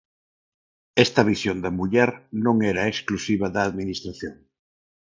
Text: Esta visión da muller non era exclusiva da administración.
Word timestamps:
Esta 1.05 1.21
visión 1.31 1.57
da 1.63 1.71
muller 1.79 2.09
non 2.45 2.55
era 2.71 2.89
exclusiva 2.93 3.47
da 3.55 3.61
administración. 3.69 4.35